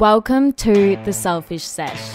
[0.00, 2.14] Welcome to The Selfish Sesh,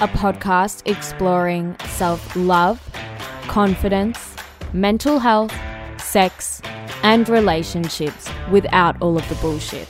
[0.00, 2.80] a podcast exploring self love,
[3.42, 4.34] confidence,
[4.72, 5.54] mental health,
[6.00, 6.62] sex,
[7.02, 9.86] and relationships without all of the bullshit.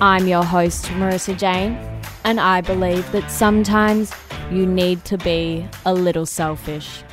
[0.00, 1.78] I'm your host, Marissa Jane,
[2.24, 4.12] and I believe that sometimes
[4.50, 7.04] you need to be a little selfish.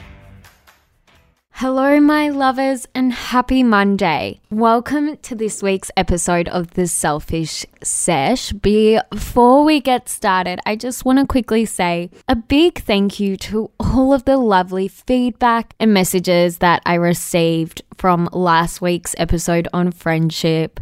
[1.59, 4.39] Hello, my lovers, and happy Monday.
[4.49, 8.53] Welcome to this week's episode of The Selfish Sesh.
[8.53, 13.71] Before we get started, I just want to quickly say a big thank you to
[13.77, 19.91] all of the lovely feedback and messages that I received from last week's episode on
[19.91, 20.79] friendship.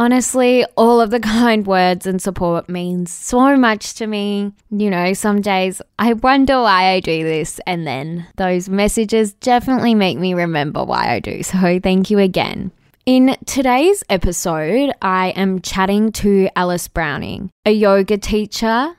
[0.00, 4.50] Honestly, all of the kind words and support means so much to me.
[4.70, 9.94] You know, some days I wonder why I do this, and then those messages definitely
[9.94, 11.42] make me remember why I do.
[11.42, 12.70] So, thank you again.
[13.04, 18.96] In today's episode, I am chatting to Alice Browning, a yoga teacher,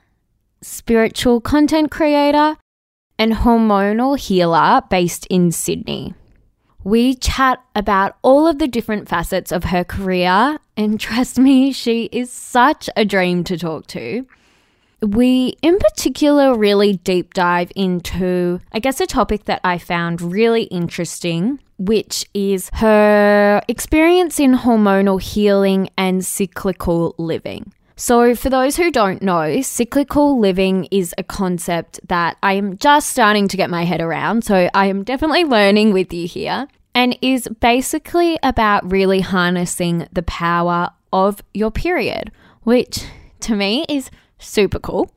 [0.62, 2.58] spiritual content creator,
[3.18, 6.14] and hormonal healer based in Sydney.
[6.84, 12.06] We chat about all of the different facets of her career, and trust me, she
[12.12, 14.26] is such a dream to talk to.
[15.02, 20.64] We, in particular, really deep dive into, I guess, a topic that I found really
[20.64, 27.74] interesting, which is her experience in hormonal healing and cyclical living.
[27.96, 33.10] So, for those who don't know, cyclical living is a concept that I am just
[33.10, 34.44] starting to get my head around.
[34.44, 40.24] So, I am definitely learning with you here and is basically about really harnessing the
[40.24, 42.32] power of your period,
[42.64, 43.06] which
[43.42, 45.12] to me is super cool.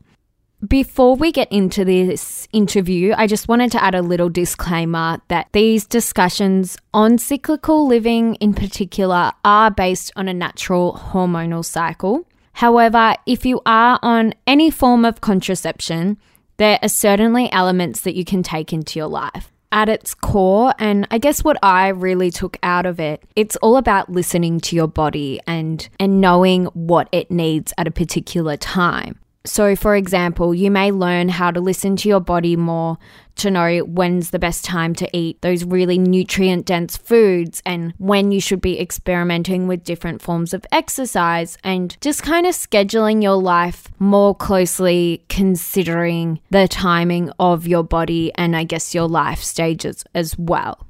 [0.67, 5.49] Before we get into this interview, I just wanted to add a little disclaimer that
[5.53, 12.27] these discussions on cyclical living in particular are based on a natural hormonal cycle.
[12.55, 16.19] However, if you are on any form of contraception,
[16.57, 19.51] there are certainly elements that you can take into your life.
[19.73, 23.77] At its core, and I guess what I really took out of it, it's all
[23.77, 29.19] about listening to your body and and knowing what it needs at a particular time.
[29.47, 32.97] So, for example, you may learn how to listen to your body more
[33.37, 38.33] to know when's the best time to eat those really nutrient dense foods and when
[38.33, 43.37] you should be experimenting with different forms of exercise and just kind of scheduling your
[43.37, 50.05] life more closely considering the timing of your body and I guess your life stages
[50.15, 50.87] as well.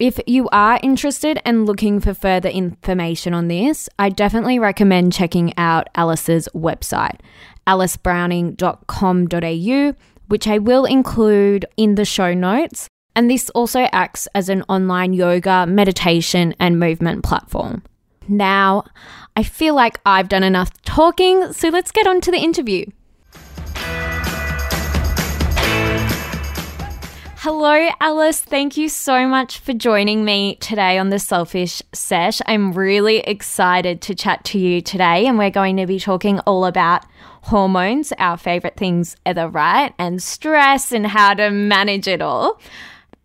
[0.00, 5.56] If you are interested and looking for further information on this, I definitely recommend checking
[5.56, 7.20] out Alice's website,
[7.66, 9.94] alicebrowning.com.au,
[10.28, 12.86] which I will include in the show notes.
[13.16, 17.84] And this also acts as an online yoga, meditation, and movement platform.
[18.26, 18.84] Now,
[19.36, 22.86] I feel like I've done enough talking, so let's get on to the interview.
[27.46, 28.40] Hello, Alice.
[28.40, 32.40] Thank you so much for joining me today on the Selfish Sesh.
[32.46, 36.64] I'm really excited to chat to you today, and we're going to be talking all
[36.64, 37.04] about
[37.44, 39.94] hormones, our favorite things ever, right?
[39.98, 42.60] And stress and how to manage it all.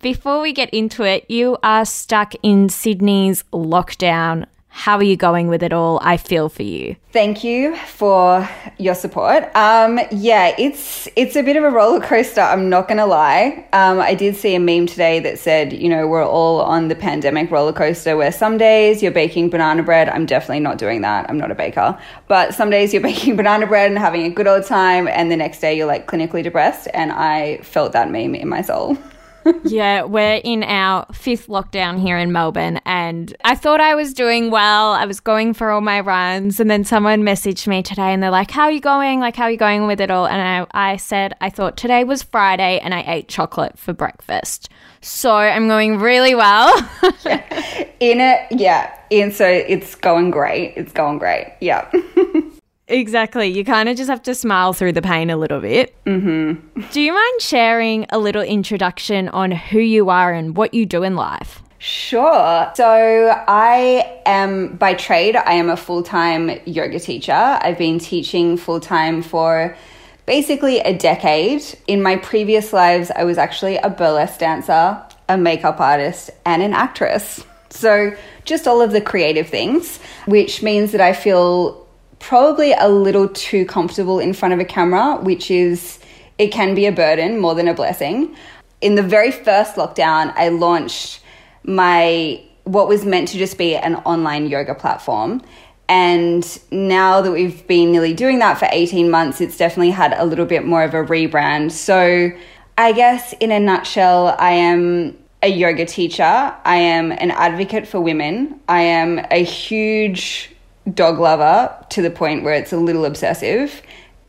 [0.01, 4.45] Before we get into it, you are stuck in Sydney's lockdown
[4.79, 5.99] how are you going with it all?
[6.01, 6.95] I feel for you.
[7.11, 8.47] Thank you for
[8.77, 9.53] your support.
[9.53, 12.39] Um, yeah, it's it's a bit of a roller coaster.
[12.39, 13.67] I'm not gonna lie.
[13.73, 16.95] Um, I did see a meme today that said, you know, we're all on the
[16.95, 18.15] pandemic roller coaster.
[18.15, 20.07] Where some days you're baking banana bread.
[20.07, 21.29] I'm definitely not doing that.
[21.29, 21.99] I'm not a baker.
[22.29, 25.35] But some days you're baking banana bread and having a good old time, and the
[25.35, 26.87] next day you're like clinically depressed.
[26.93, 28.97] And I felt that meme in my soul.
[29.63, 34.51] yeah, we're in our fifth lockdown here in Melbourne, and I thought I was doing
[34.51, 34.91] well.
[34.91, 38.31] I was going for all my runs, and then someone messaged me today, and they're
[38.31, 39.19] like, "How are you going?
[39.19, 42.03] Like, how are you going with it all?" And I, I said, I thought today
[42.03, 44.69] was Friday, and I ate chocolate for breakfast,
[45.01, 46.75] so I'm going really well.
[47.25, 47.87] yeah.
[47.99, 48.93] In it, yeah.
[49.09, 50.73] In so it's going great.
[50.75, 51.55] It's going great.
[51.61, 51.89] Yeah.
[52.89, 53.47] Exactly.
[53.47, 55.95] You kind of just have to smile through the pain a little bit.
[56.05, 56.81] Mm-hmm.
[56.91, 61.03] Do you mind sharing a little introduction on who you are and what you do
[61.03, 61.61] in life?
[61.79, 62.71] Sure.
[62.75, 67.31] So I am by trade, I am a full time yoga teacher.
[67.31, 69.77] I've been teaching full time for
[70.25, 71.63] basically a decade.
[71.87, 76.73] In my previous lives, I was actually a burlesque dancer, a makeup artist, and an
[76.73, 77.45] actress.
[77.69, 78.13] So
[78.43, 81.87] just all of the creative things, which means that I feel
[82.19, 85.99] probably a little too comfortable in front of a camera, which is,
[86.37, 88.35] it can be a burden more than a blessing.
[88.81, 91.21] In the very first lockdown, I launched
[91.63, 95.41] my, what was meant to just be an online yoga platform.
[95.87, 100.25] And now that we've been nearly doing that for 18 months, it's definitely had a
[100.25, 101.71] little bit more of a rebrand.
[101.71, 102.31] So,
[102.77, 106.23] I guess in a nutshell, I am a yoga teacher.
[106.23, 108.59] I am an advocate for women.
[108.69, 110.51] I am a huge
[110.93, 113.81] dog lover to the point where it's a little obsessive.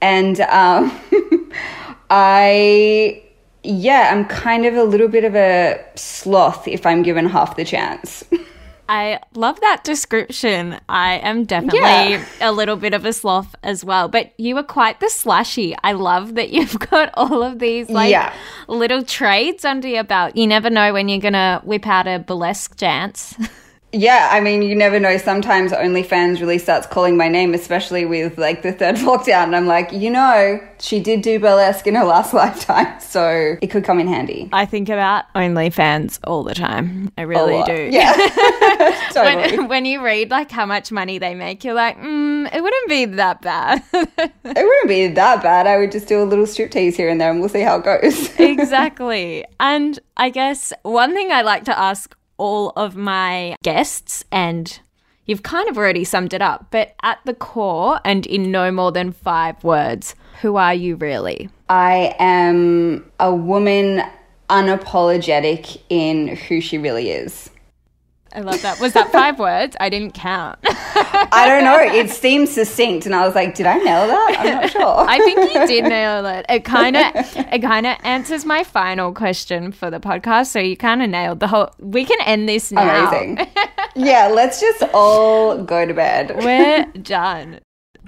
[0.03, 0.99] And um,
[2.11, 3.23] I,
[3.63, 7.65] yeah, I'm kind of a little bit of a sloth if I'm given half the
[7.65, 8.25] chance.
[8.91, 10.81] I love that description.
[10.89, 12.25] I am definitely yeah.
[12.41, 14.09] a little bit of a sloth as well.
[14.09, 15.77] But you are quite the slashy.
[15.85, 18.35] I love that you've got all of these like yeah.
[18.67, 20.35] little trades under your belt.
[20.35, 23.37] You never know when you're gonna whip out a burlesque dance.
[23.93, 25.17] Yeah, I mean, you never know.
[25.17, 29.45] Sometimes OnlyFans really starts calling my name, especially with like the third lockdown.
[29.45, 33.69] And I'm like, you know, she did do burlesque in her last lifetime, so it
[33.69, 34.49] could come in handy.
[34.53, 37.13] I think about OnlyFans all the time.
[37.19, 37.91] I really do.
[37.91, 38.13] Yeah.
[39.13, 39.59] totally.
[39.59, 42.89] when, when, you read like how much money they make, you're like, mm, it wouldn't
[42.89, 43.83] be that bad.
[43.93, 45.67] it wouldn't be that bad.
[45.67, 47.85] I would just do a little striptease here and there and we'll see how it
[47.85, 48.39] goes.
[48.39, 49.45] exactly.
[49.59, 54.81] And I guess one thing I like to ask all of my guests, and
[55.27, 58.91] you've kind of already summed it up, but at the core and in no more
[58.91, 61.51] than five words, who are you really?
[61.69, 64.03] I am a woman
[64.49, 67.50] unapologetic in who she really is.
[68.33, 68.79] I love that.
[68.81, 69.77] Was that five words?
[69.81, 70.59] I didn't count.
[70.65, 71.79] I don't know.
[72.01, 74.97] It seemed succinct, and I was like, "Did I nail that?" I'm not sure.
[75.09, 76.47] I think you did nail it.
[76.49, 80.47] It kind of, it kind of answers my final question for the podcast.
[80.47, 81.71] So you kind of nailed the whole.
[81.79, 83.09] We can end this now.
[83.09, 83.47] Amazing.
[83.97, 86.37] yeah, let's just all go to bed.
[86.37, 87.61] We're done.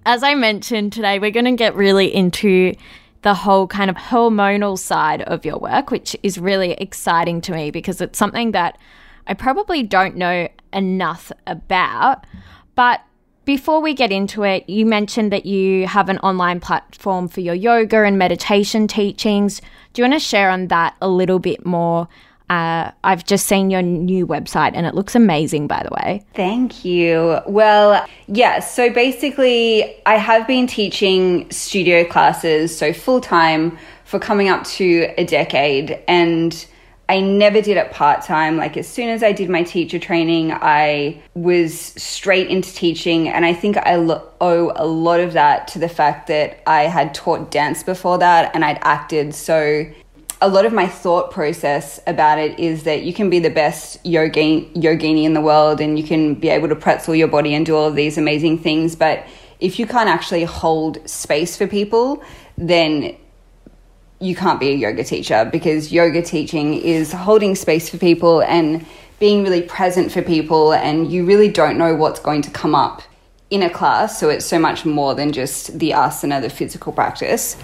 [0.06, 2.74] As I mentioned today, we're going to get really into
[3.22, 7.70] the whole kind of hormonal side of your work, which is really exciting to me
[7.70, 8.78] because it's something that
[9.26, 12.26] I probably don't know enough about.
[12.74, 13.00] But
[13.44, 17.54] before we get into it, you mentioned that you have an online platform for your
[17.54, 19.60] yoga and meditation teachings.
[19.92, 22.08] Do you want to share on that a little bit more?
[22.50, 26.22] Uh, I've just seen your new website and it looks amazing, by the way.
[26.34, 27.40] Thank you.
[27.46, 34.50] Well, yeah, so basically, I have been teaching studio classes, so full time, for coming
[34.50, 35.98] up to a decade.
[36.06, 36.66] And
[37.08, 38.56] I never did it part time.
[38.56, 43.28] Like, as soon as I did my teacher training, I was straight into teaching.
[43.28, 47.14] And I think I owe a lot of that to the fact that I had
[47.14, 49.34] taught dance before that and I'd acted.
[49.34, 49.86] So,
[50.40, 54.02] a lot of my thought process about it is that you can be the best
[54.02, 57.64] yogini, yogini in the world and you can be able to pretzel your body and
[57.64, 58.96] do all of these amazing things.
[58.96, 59.24] But
[59.60, 62.24] if you can't actually hold space for people,
[62.58, 63.16] then
[64.22, 68.86] you can't be a yoga teacher because yoga teaching is holding space for people and
[69.18, 73.02] being really present for people, and you really don't know what's going to come up
[73.50, 74.18] in a class.
[74.18, 77.56] So it's so much more than just the asana, the physical practice.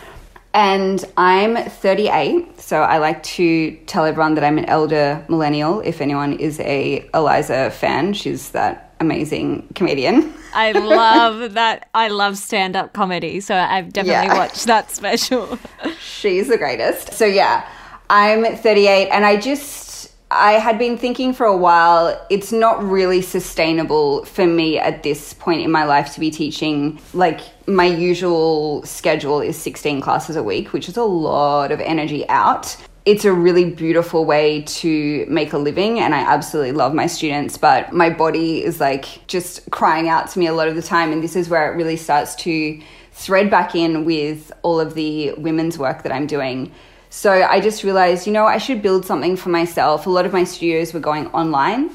[0.54, 5.80] And I'm 38, so I like to tell everyone that I'm an elder millennial.
[5.80, 10.34] If anyone is a Iliza fan, she's that amazing comedian.
[10.54, 11.88] I love that.
[11.94, 13.40] I love stand up comedy.
[13.40, 14.38] So I've definitely yeah.
[14.38, 15.58] watched that special.
[16.00, 17.12] She's the greatest.
[17.12, 17.68] So yeah,
[18.10, 19.86] I'm 38 and I just.
[20.30, 25.32] I had been thinking for a while, it's not really sustainable for me at this
[25.32, 27.00] point in my life to be teaching.
[27.14, 32.28] Like, my usual schedule is 16 classes a week, which is a lot of energy
[32.28, 32.76] out
[33.08, 37.56] it's a really beautiful way to make a living and I absolutely love my students,
[37.56, 41.10] but my body is like just crying out to me a lot of the time.
[41.10, 42.78] And this is where it really starts to
[43.12, 46.70] thread back in with all of the women's work that I'm doing.
[47.08, 50.06] So I just realized, you know, I should build something for myself.
[50.06, 51.90] A lot of my studios were going online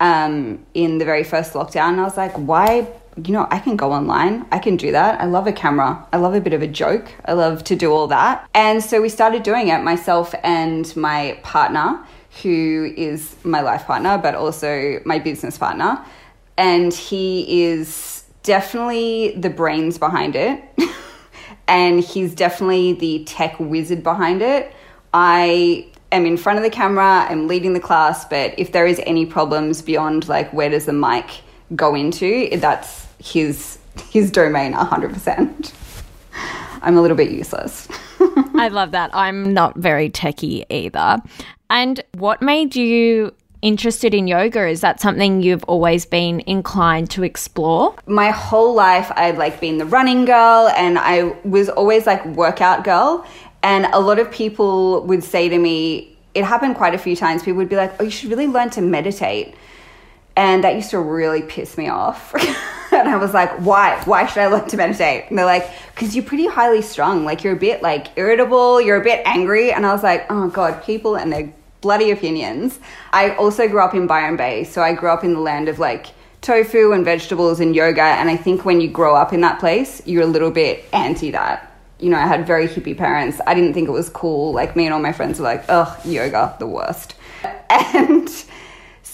[0.00, 1.92] um, in the very first lockdown.
[1.92, 2.86] And I was like, why
[3.26, 4.46] you know, I can go online.
[4.52, 5.20] I can do that.
[5.20, 6.06] I love a camera.
[6.12, 7.10] I love a bit of a joke.
[7.24, 8.48] I love to do all that.
[8.54, 12.04] And so we started doing it, myself and my partner,
[12.42, 16.04] who is my life partner, but also my business partner.
[16.56, 20.62] And he is definitely the brains behind it.
[21.68, 24.72] and he's definitely the tech wizard behind it.
[25.12, 29.00] I am in front of the camera, I'm leading the class, but if there is
[29.06, 31.26] any problems beyond like where does the mic
[31.74, 33.78] go into, that's his
[34.10, 35.72] his domain 100%.
[36.82, 37.88] I'm a little bit useless.
[38.54, 39.10] I love that.
[39.12, 41.18] I'm not very techy either.
[41.70, 44.68] And what made you interested in yoga?
[44.68, 47.94] Is that something you've always been inclined to explore?
[48.06, 52.84] My whole life I'd like been the running girl and I was always like workout
[52.84, 53.26] girl
[53.62, 57.42] and a lot of people would say to me it happened quite a few times
[57.42, 59.54] people would be like, "Oh, you should really learn to meditate."
[60.38, 62.32] And that used to really piss me off.
[62.92, 64.00] and I was like, why?
[64.04, 65.24] Why should I learn to meditate?
[65.28, 67.24] And they're like, because you're pretty highly strung.
[67.24, 69.72] Like you're a bit like irritable, you're a bit angry.
[69.72, 72.78] And I was like, oh God, people and their bloody opinions.
[73.12, 74.62] I also grew up in Byron Bay.
[74.62, 76.06] So I grew up in the land of like
[76.40, 78.00] tofu and vegetables and yoga.
[78.00, 81.32] And I think when you grow up in that place, you're a little bit anti
[81.32, 81.76] that.
[81.98, 83.40] You know, I had very hippie parents.
[83.44, 84.52] I didn't think it was cool.
[84.52, 87.16] Like me and all my friends were like, ugh, yoga, the worst.
[87.70, 88.28] And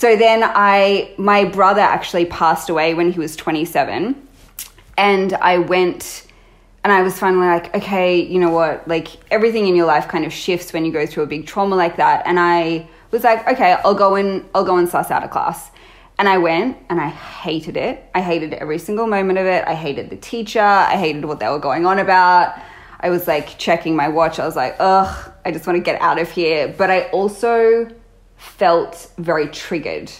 [0.05, 4.15] so then I, my brother actually passed away when he was 27.
[4.99, 6.27] And I went
[6.85, 8.87] and I was finally like, okay, you know what?
[8.87, 11.75] Like everything in your life kind of shifts when you go through a big trauma
[11.75, 12.27] like that.
[12.27, 15.71] And I was like, okay, I'll go and I'll go and suss out a class.
[16.19, 18.05] And I went and I hated it.
[18.15, 19.67] I hated every single moment of it.
[19.67, 20.61] I hated the teacher.
[20.61, 22.61] I hated what they were going on about.
[23.01, 24.39] I was like checking my watch.
[24.39, 26.69] I was like, ugh, I just want to get out of here.
[26.69, 27.89] But I also
[28.45, 30.13] felt very triggered.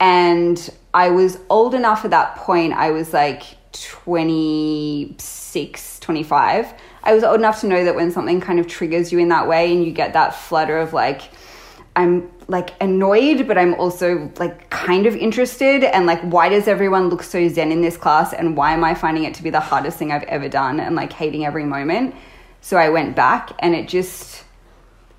[0.00, 6.74] And I was old enough at that point, I was like 26, 25.
[7.04, 9.46] I was old enough to know that when something kind of triggers you in that
[9.48, 11.22] way and you get that flutter of like,
[11.96, 15.84] I'm like annoyed, but I'm also like kind of interested.
[15.84, 18.32] And like, why does everyone look so zen in this class?
[18.32, 20.96] And why am I finding it to be the hardest thing I've ever done and
[20.96, 22.14] like hating every moment?
[22.60, 24.44] So I went back and it just,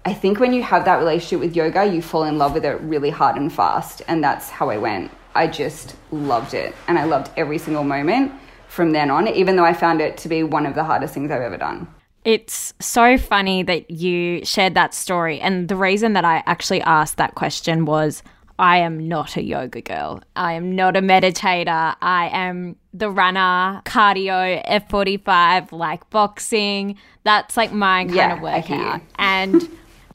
[0.06, 2.80] I think when you have that relationship with yoga, you fall in love with it
[2.82, 4.02] really hard and fast.
[4.08, 5.12] And that's how I went.
[5.36, 6.74] I just loved it.
[6.88, 8.32] And I loved every single moment
[8.68, 11.32] from then on, even though I found it to be one of the hardest things
[11.32, 11.88] I've ever done.
[12.24, 15.40] It's so funny that you shared that story.
[15.40, 18.24] And the reason that I actually asked that question was
[18.60, 20.22] I am not a yoga girl.
[20.36, 21.96] I am not a meditator.
[22.02, 26.98] I am the runner, cardio, F45, like boxing.
[27.24, 29.02] That's like my kind yeah, of workout.
[29.16, 29.70] And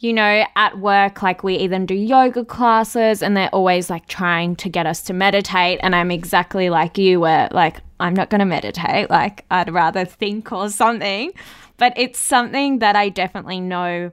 [0.05, 4.55] you know, at work, like we even do yoga classes and they're always like trying
[4.57, 5.81] to get us to meditate.
[5.83, 9.09] And I'm exactly like you, where like, I'm not going to meditate.
[9.09, 11.33] Like, I'd rather think or something.
[11.79, 14.13] But it's something that I definitely know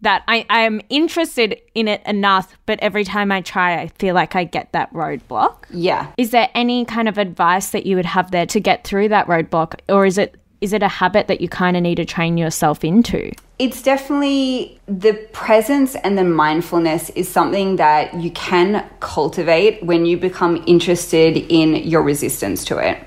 [0.00, 4.16] that I, I am interested in it enough, but every time I try, I feel
[4.16, 5.64] like I get that roadblock.
[5.70, 6.10] Yeah.
[6.16, 9.26] Is there any kind of advice that you would have there to get through that
[9.28, 9.80] roadblock?
[9.88, 12.84] Or is it is it a habit that you kind of need to train yourself
[12.84, 13.32] into?
[13.58, 20.16] It's definitely the presence and the mindfulness is something that you can cultivate when you
[20.16, 22.98] become interested in your resistance to it.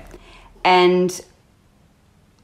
[0.64, 1.20] And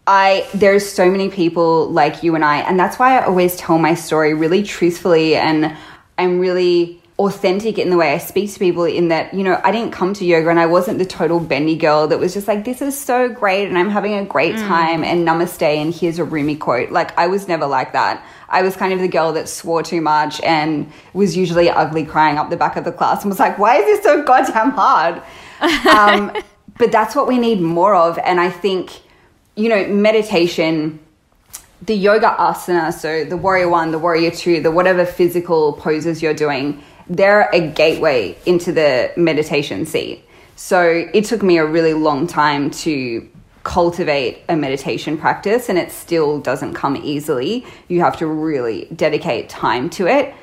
[0.07, 3.79] I there's so many people like you and I and that's why I always tell
[3.79, 5.77] my story really truthfully and
[6.17, 9.73] I'm really authentic in the way I speak to people in that, you know, I
[9.73, 12.65] didn't come to yoga and I wasn't the total bendy girl that was just like,
[12.65, 14.69] this is so great and I'm having a great mm.
[14.69, 16.91] time and namaste and here's a Rumi quote.
[16.91, 18.25] Like, I was never like that.
[18.49, 22.39] I was kind of the girl that swore too much and was usually ugly crying
[22.39, 25.21] up the back of the class and was like, why is this so goddamn hard?
[25.91, 26.33] um,
[26.79, 28.17] but that's what we need more of.
[28.19, 28.93] And I think,
[29.57, 31.01] you know, meditation
[31.83, 36.35] the yoga asana, so the warrior one, the warrior two, the whatever physical poses you're
[36.35, 40.25] doing, they're a gateway into the meditation seat.
[40.57, 43.29] So it took me a really long time to
[43.63, 47.67] cultivate a meditation practice, and it still doesn't come easily.
[47.89, 50.35] You have to really dedicate time to it.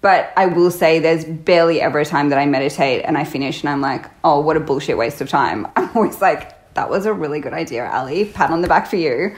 [0.00, 3.60] But I will say there's barely ever a time that I meditate and I finish
[3.60, 5.66] and I'm like, oh, what a bullshit waste of time.
[5.76, 8.24] I'm always like, that was a really good idea, Ali.
[8.24, 9.36] Pat on the back for you.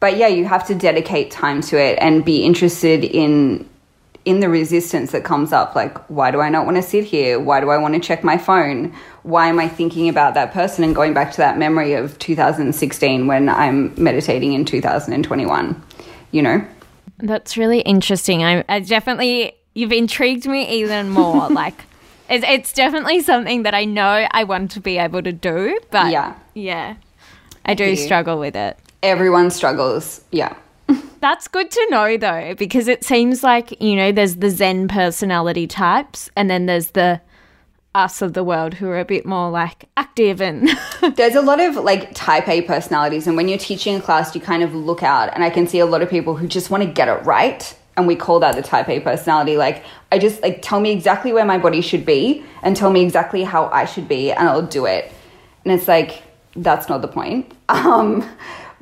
[0.00, 3.68] But yeah, you have to dedicate time to it and be interested in
[4.24, 7.40] in the resistance that comes up like why do i not want to sit here?
[7.40, 8.94] Why do i want to check my phone?
[9.22, 10.84] Why am i thinking about that person?
[10.84, 15.82] And going back to that memory of 2016 when i'm meditating in 2021
[16.30, 16.64] you know?
[17.18, 18.42] That's really interesting.
[18.42, 21.84] I, I definitely you've intrigued me even more like
[22.28, 26.12] it's, it's definitely something that i know i want to be able to do but
[26.12, 26.34] yeah.
[26.54, 26.94] yeah
[27.64, 28.78] i do struggle with it.
[29.02, 30.54] Everyone struggles yeah
[31.22, 35.66] that's good to know though, because it seems like, you know, there's the Zen personality
[35.66, 37.22] types and then there's the
[37.94, 40.68] us of the world who are a bit more like active and
[41.16, 44.40] there's a lot of like type A personalities and when you're teaching a class you
[44.40, 46.82] kind of look out and I can see a lot of people who just want
[46.82, 50.40] to get it right and we call that the type A personality like I just
[50.40, 53.84] like tell me exactly where my body should be and tell me exactly how I
[53.84, 55.12] should be and I'll do it.
[55.64, 56.22] And it's like
[56.56, 57.52] that's not the point.
[57.68, 58.28] Um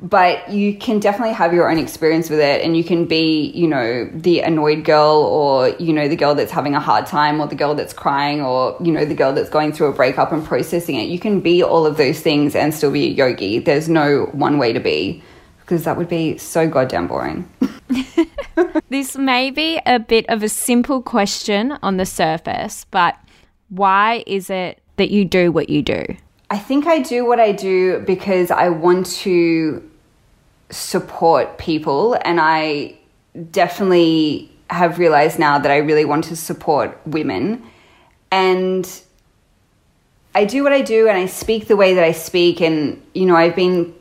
[0.01, 3.67] but you can definitely have your own experience with it and you can be you
[3.67, 7.47] know the annoyed girl or you know the girl that's having a hard time or
[7.47, 10.43] the girl that's crying or you know the girl that's going through a breakup and
[10.43, 11.03] processing it.
[11.03, 13.59] You can be all of those things and still be a yogi.
[13.59, 15.23] There's no one way to be
[15.59, 17.49] because that would be so goddamn boring.
[18.89, 23.17] This may be a bit of a simple question on the surface but
[23.69, 26.03] why is it that you do what you do?
[26.49, 29.90] I think I do what I do because I want to
[30.71, 32.97] support people, and I
[33.51, 37.63] definitely have realized now that I really want to support women.
[38.31, 38.89] And
[40.33, 42.61] I do what I do and I speak the way that I speak.
[42.61, 43.93] And, you know, I've been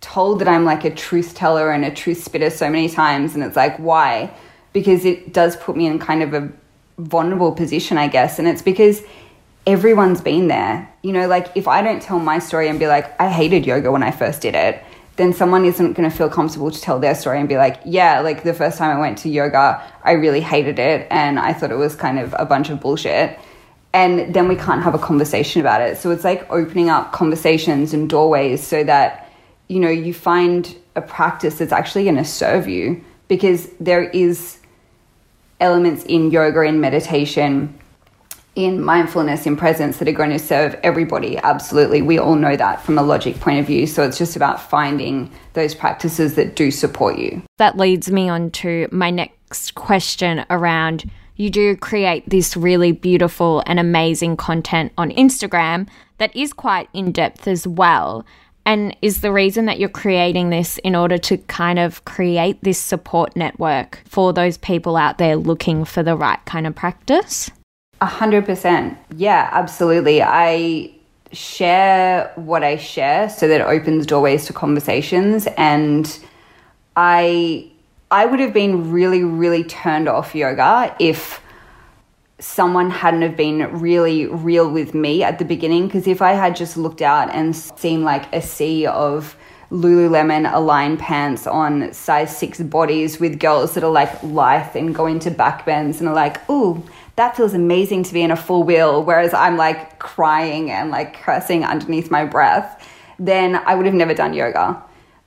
[0.00, 3.34] told that I'm like a truth teller and a truth spitter so many times.
[3.34, 4.30] And it's like, why?
[4.74, 6.52] Because it does put me in kind of a
[6.98, 8.38] vulnerable position, I guess.
[8.38, 9.02] And it's because
[9.66, 10.92] everyone's been there.
[11.02, 13.90] You know, like if I don't tell my story and be like, I hated yoga
[13.90, 14.84] when I first did it,
[15.18, 18.20] then someone isn't going to feel comfortable to tell their story and be like, yeah,
[18.20, 21.72] like the first time I went to yoga, I really hated it and I thought
[21.72, 23.36] it was kind of a bunch of bullshit.
[23.92, 25.98] And then we can't have a conversation about it.
[25.98, 29.28] So it's like opening up conversations and doorways so that,
[29.66, 34.58] you know, you find a practice that's actually going to serve you because there is
[35.58, 37.76] elements in yoga and meditation
[38.58, 41.38] in mindfulness, in presence that are going to serve everybody.
[41.38, 42.02] Absolutely.
[42.02, 43.86] We all know that from a logic point of view.
[43.86, 47.40] So it's just about finding those practices that do support you.
[47.58, 53.62] That leads me on to my next question around you do create this really beautiful
[53.64, 55.88] and amazing content on Instagram
[56.18, 58.26] that is quite in depth as well.
[58.66, 62.80] And is the reason that you're creating this in order to kind of create this
[62.80, 67.52] support network for those people out there looking for the right kind of practice?
[68.00, 68.96] A hundred percent.
[69.16, 70.22] Yeah, absolutely.
[70.22, 70.92] I
[71.32, 76.18] share what I share so that it opens doorways to conversations and
[76.96, 77.70] I
[78.10, 81.42] I would have been really, really turned off yoga if
[82.38, 86.56] someone hadn't have been really real with me at the beginning because if I had
[86.56, 89.36] just looked out and seen like a sea of
[89.70, 95.06] Lululemon aligned pants on size six bodies with girls that are like lithe and go
[95.06, 96.82] into backbends and are like, ooh,
[97.18, 101.20] that feels amazing to be in a full wheel, whereas I'm like crying and like
[101.20, 104.80] cursing underneath my breath, then I would have never done yoga.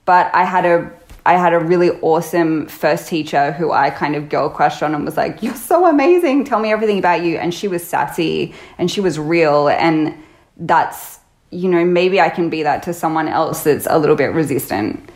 [0.06, 0.90] But I had a
[1.26, 5.04] I had a really awesome first teacher who I kind of girl crushed on and
[5.04, 6.44] was like, You're so amazing.
[6.44, 7.36] Tell me everything about you.
[7.36, 9.68] And she was sassy and she was real.
[9.68, 10.16] And
[10.56, 14.32] that's, you know, maybe I can be that to someone else that's a little bit
[14.32, 15.10] resistant.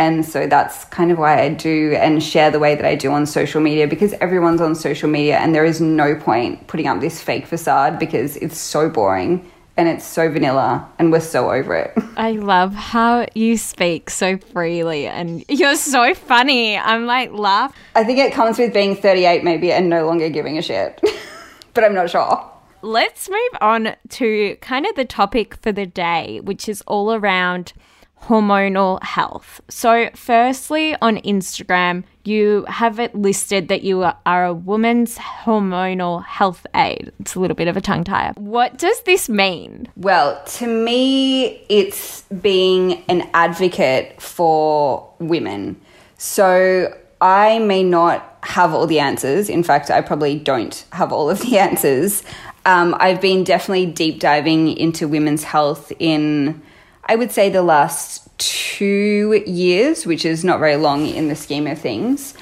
[0.00, 3.12] And so that's kind of why I do and share the way that I do
[3.12, 7.00] on social media because everyone's on social media and there is no point putting up
[7.00, 11.74] this fake facade because it's so boring and it's so vanilla and we're so over
[11.76, 11.92] it.
[12.16, 16.78] I love how you speak so freely and you're so funny.
[16.78, 17.76] I'm like laugh.
[17.94, 20.98] I think it comes with being 38 maybe and no longer giving a shit.
[21.74, 22.50] but I'm not sure.
[22.80, 27.74] Let's move on to kind of the topic for the day, which is all around
[28.22, 29.60] hormonal health.
[29.68, 36.66] So, firstly, on Instagram, you have it listed that you are a woman's hormonal health
[36.74, 37.12] aid.
[37.20, 38.32] It's a little bit of a tongue tie.
[38.36, 39.88] What does this mean?
[39.96, 45.80] Well, to me, it's being an advocate for women.
[46.18, 49.48] So, I may not have all the answers.
[49.48, 52.22] In fact, I probably don't have all of the answers.
[52.66, 56.62] Um, I've been definitely deep diving into women's health in
[57.10, 61.66] I would say the last two years, which is not very long in the scheme
[61.66, 62.34] of things.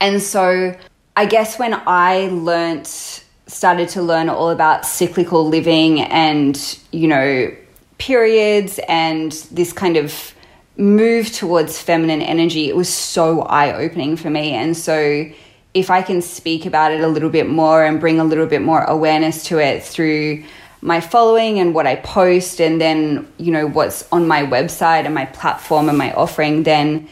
[0.00, 0.74] And so
[1.14, 7.54] I guess when I learnt, started to learn all about cyclical living and, you know,
[7.98, 10.34] periods and this kind of
[10.78, 14.52] move towards feminine energy, it was so eye opening for me.
[14.52, 15.30] And so
[15.74, 18.62] if I can speak about it a little bit more and bring a little bit
[18.62, 20.44] more awareness to it through
[20.84, 25.14] my following and what I post and then, you know, what's on my website and
[25.14, 27.08] my platform and my offering, then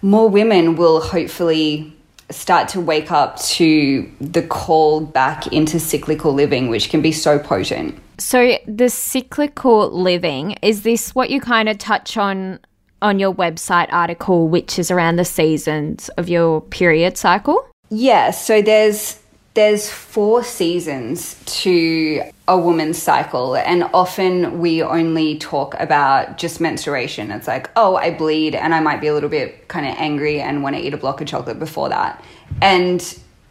[0.00, 1.94] more women will hopefully
[2.30, 7.38] start to wake up to the call back into cyclical living, which can be so
[7.38, 8.00] potent.
[8.16, 12.58] So, the cyclical living, is this what you kind of touch on
[13.02, 17.66] on your website article, which is around the seasons of your period cycle?
[17.90, 19.19] Yeah, so there's
[19.60, 27.30] there's four seasons to a woman's cycle, and often we only talk about just menstruation.
[27.30, 30.40] It's like, oh, I bleed, and I might be a little bit kind of angry
[30.40, 32.24] and want to eat a block of chocolate before that.
[32.62, 33.02] And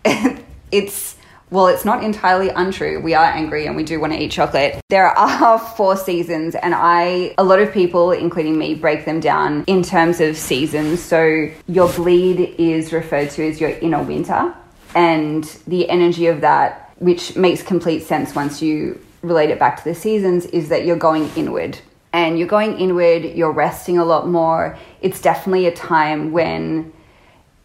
[0.71, 1.15] it's,
[1.51, 3.01] well, it's not entirely untrue.
[3.01, 4.81] We are angry and we do want to eat chocolate.
[4.89, 9.63] There are four seasons, and I, a lot of people, including me, break them down
[9.67, 11.03] in terms of seasons.
[11.03, 14.55] So your bleed is referred to as your inner winter
[14.95, 19.83] and the energy of that, which makes complete sense once you relate it back to
[19.83, 21.77] the seasons, is that you're going inward.
[22.11, 24.77] And you're going inward, you're resting a lot more.
[25.01, 26.91] It's definitely a time when,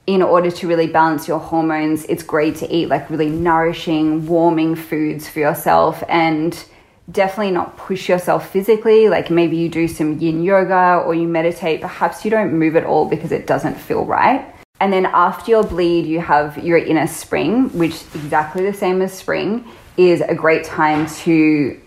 [0.07, 4.75] in order to really balance your hormones, it's great to eat like really nourishing, warming
[4.75, 6.03] foods for yourself.
[6.09, 6.63] And
[7.11, 9.09] definitely not push yourself physically.
[9.09, 11.81] Like maybe you do some yin yoga or you meditate.
[11.81, 14.54] Perhaps you don't move at all because it doesn't feel right.
[14.81, 19.15] And then after your bleed, you have your inner spring, which exactly the same as
[19.15, 19.65] spring,
[19.97, 21.81] is a great time to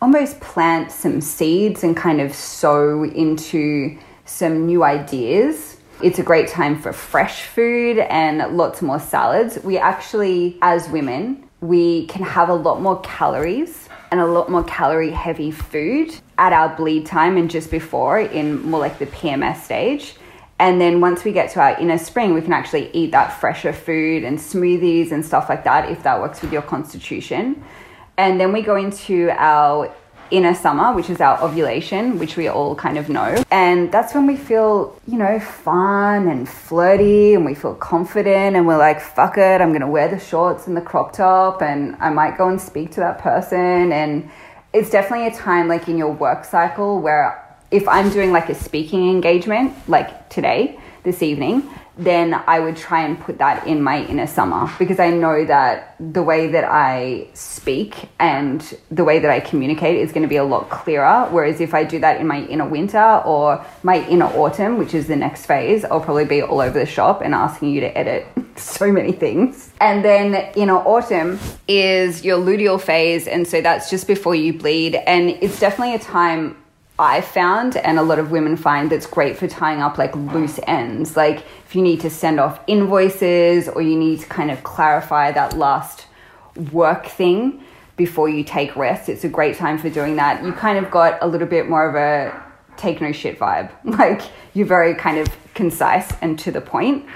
[0.00, 5.78] almost plant some seeds and kind of sow into some new ideas.
[6.02, 9.58] It's a great time for fresh food and lots more salads.
[9.64, 14.62] We actually, as women, we can have a lot more calories and a lot more
[14.62, 19.62] calorie heavy food at our bleed time and just before in more like the PMS
[19.62, 20.14] stage.
[20.60, 23.72] And then once we get to our inner spring, we can actually eat that fresher
[23.72, 27.62] food and smoothies and stuff like that if that works with your constitution.
[28.16, 29.94] And then we go into our
[30.30, 33.42] inner summer, which is our ovulation, which we all kind of know.
[33.50, 38.66] And that's when we feel, you know, fun and flirty and we feel confident and
[38.66, 42.10] we're like, fuck it, I'm gonna wear the shorts and the crop top and I
[42.10, 43.92] might go and speak to that person.
[43.92, 44.28] And
[44.72, 48.54] it's definitely a time like in your work cycle where if I'm doing like a
[48.54, 54.04] speaking engagement, like today, this evening, then I would try and put that in my
[54.04, 59.30] inner summer because I know that the way that I speak and the way that
[59.30, 61.26] I communicate is going to be a lot clearer.
[61.30, 65.08] Whereas if I do that in my inner winter or my inner autumn, which is
[65.08, 68.26] the next phase, I'll probably be all over the shop and asking you to edit
[68.56, 69.72] so many things.
[69.80, 73.26] And then inner autumn is your luteal phase.
[73.26, 74.94] And so that's just before you bleed.
[74.94, 76.56] And it's definitely a time
[76.98, 80.58] I found, and a lot of women find that's great for tying up like loose
[80.66, 81.16] ends.
[81.16, 85.30] Like if you need to send off invoices or you need to kind of clarify
[85.32, 86.06] that last
[86.72, 87.62] work thing
[87.96, 90.44] before you take rest, it's a great time for doing that.
[90.44, 92.42] You kind of got a little bit more of a
[92.76, 93.70] take no shit vibe.
[93.84, 94.22] Like
[94.54, 97.06] you're very kind of concise and to the point.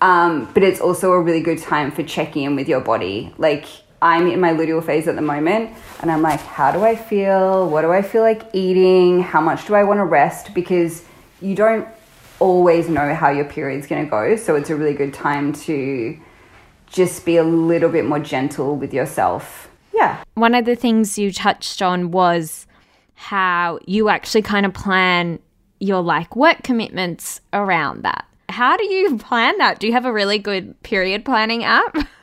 [0.00, 3.32] Um, but it's also a really good time for checking in with your body.
[3.38, 3.66] Like
[4.02, 7.68] I'm in my luteal phase at the moment and I'm like, how do I feel?
[7.70, 9.22] What do I feel like eating?
[9.22, 10.52] How much do I want to rest?
[10.52, 11.04] Because
[11.40, 11.86] you don't
[12.40, 14.34] always know how your period's going to go.
[14.34, 16.18] So it's a really good time to
[16.88, 19.70] just be a little bit more gentle with yourself.
[19.94, 20.22] Yeah.
[20.34, 22.66] One of the things you touched on was
[23.14, 25.38] how you actually kind of plan
[25.78, 28.26] your like work commitments around that.
[28.48, 29.78] How do you plan that?
[29.78, 31.96] Do you have a really good period planning app?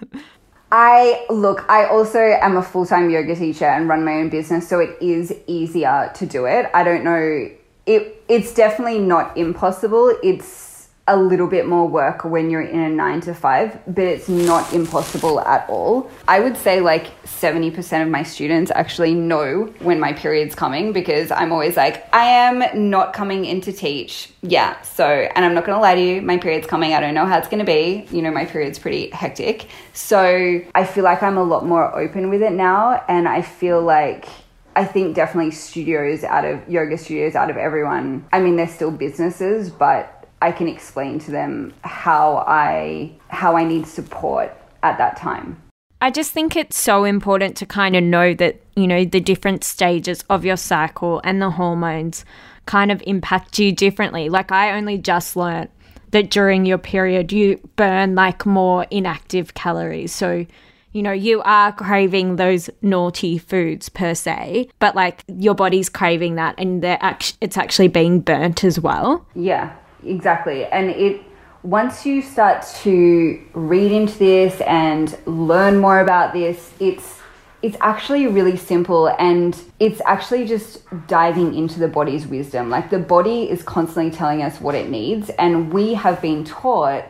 [0.72, 4.68] I look, I also am a full time yoga teacher and run my own business,
[4.68, 6.70] so it is easier to do it.
[6.74, 7.50] I don't know,
[7.86, 10.16] it, it's definitely not impossible.
[10.22, 10.69] It's
[11.10, 14.72] a little bit more work when you're in a nine to five, but it's not
[14.74, 16.10] impossible at all.
[16.28, 21.32] I would say like 70% of my students actually know when my period's coming because
[21.32, 24.32] I'm always like, I am not coming in to teach.
[24.42, 26.94] Yeah, so, and I'm not gonna lie to you, my period's coming.
[26.94, 28.08] I don't know how it's gonna be.
[28.12, 29.68] You know, my period's pretty hectic.
[29.94, 33.82] So I feel like I'm a lot more open with it now, and I feel
[33.82, 34.28] like
[34.76, 38.26] I think definitely studios out of yoga studios out of everyone.
[38.32, 43.64] I mean, they're still businesses, but I can explain to them how I how I
[43.66, 44.52] need support
[44.84, 45.62] at that time.
[46.02, 49.66] I just think it's so important to kind of know that, you know, the different
[49.66, 52.24] stages of your cycle and the hormones
[52.66, 54.30] kind of impact you differently.
[54.30, 55.70] Like I only just learned
[56.12, 60.14] that during your period you burn like more inactive calories.
[60.14, 60.46] So,
[60.94, 66.36] you know, you are craving those naughty foods per se, but like your body's craving
[66.36, 69.28] that and they're act- it's actually being burnt as well.
[69.36, 70.66] Yeah exactly.
[70.66, 71.22] And it
[71.64, 77.20] once you start to read into this and learn more about this, it's
[77.62, 82.70] it's actually really simple and it's actually just diving into the body's wisdom.
[82.70, 87.06] Like the body is constantly telling us what it needs, and we have been taught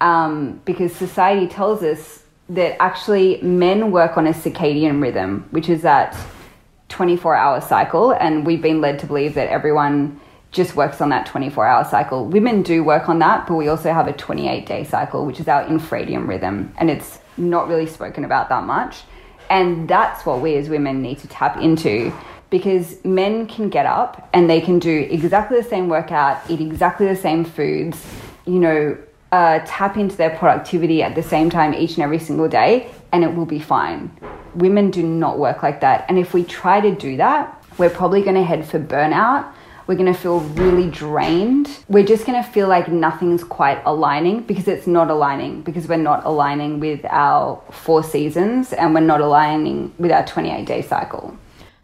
[0.00, 5.82] um, because society tells us that actually men work on a circadian rhythm, which is
[5.82, 6.16] that
[6.88, 10.20] 24 hour cycle, and we've been led to believe that everyone
[10.52, 12.26] just works on that 24 hour cycle.
[12.26, 15.48] Women do work on that, but we also have a 28 day cycle, which is
[15.48, 19.02] our infradian rhythm, and it's not really spoken about that much.
[19.50, 22.12] And that's what we as women need to tap into
[22.50, 27.06] because men can get up and they can do exactly the same workout, eat exactly
[27.06, 28.06] the same foods,
[28.46, 28.96] you know,
[29.32, 33.24] uh, tap into their productivity at the same time each and every single day, and
[33.24, 34.14] it will be fine.
[34.54, 36.04] Women do not work like that.
[36.10, 39.50] And if we try to do that, we're probably going to head for burnout
[39.86, 41.68] we're going to feel really drained.
[41.88, 45.96] We're just going to feel like nothing's quite aligning because it's not aligning because we're
[45.96, 51.36] not aligning with our four seasons and we're not aligning with our 28 day cycle.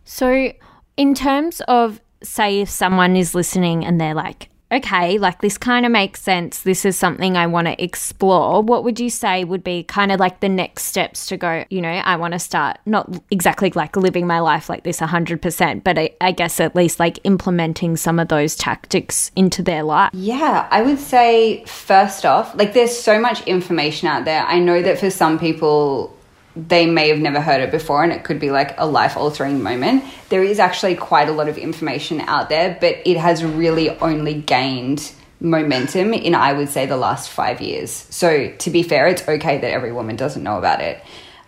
[0.05, 0.53] So,
[0.97, 5.87] in terms of, say, if someone is listening and they're like, okay, like this kind
[5.87, 6.61] of makes sense.
[6.61, 8.63] This is something I want to explore.
[8.63, 11.81] What would you say would be kind of like the next steps to go, you
[11.81, 15.99] know, I want to start not exactly like living my life like this 100%, but
[15.99, 20.11] I, I, guess at least like implementing some of those tactics into their life?
[20.13, 24.43] Yeah, I would say first off, like there's so much information out there.
[24.43, 26.18] I know that for some people,
[26.67, 29.63] they may have never heard it before and it could be like a life altering
[29.63, 30.03] moment.
[30.29, 34.35] There is actually quite a lot of information out there, but it has really only
[34.35, 37.91] gained momentum in, I would say, the last five years.
[38.11, 41.01] So, to be fair, it's okay that every woman doesn't know about it.